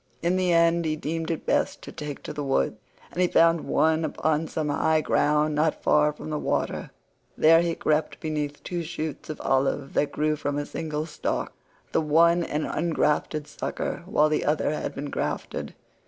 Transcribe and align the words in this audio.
In 0.23 0.35
the 0.35 0.51
end 0.51 0.83
he 0.85 0.95
deemed 0.95 1.29
it 1.29 1.45
best 1.45 1.83
to 1.83 1.91
take 1.91 2.23
to 2.23 2.33
the 2.33 2.43
woods, 2.43 2.75
and 3.11 3.21
he 3.21 3.27
found 3.27 3.61
one 3.67 4.03
upon 4.03 4.47
some 4.47 4.69
high 4.69 5.01
ground 5.01 5.53
not 5.53 5.83
far 5.83 6.11
from 6.11 6.31
the 6.31 6.39
water. 6.39 6.89
There 7.37 7.61
he 7.61 7.75
crept 7.75 8.19
beneath 8.19 8.63
two 8.63 8.81
shoots 8.81 9.29
of 9.29 9.39
olive 9.41 9.93
that 9.93 10.11
grew 10.11 10.35
from 10.37 10.57
a 10.57 10.65
single 10.65 11.05
stock—the 11.05 12.01
one 12.01 12.43
an 12.43 12.63
ungrafted 12.65 13.45
sucker, 13.45 14.01
while 14.07 14.27
the 14.29 14.43
other 14.43 14.71
had 14.71 14.95
been 14.95 15.11
grafted. 15.11 15.75